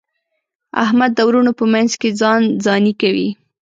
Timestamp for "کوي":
3.01-3.29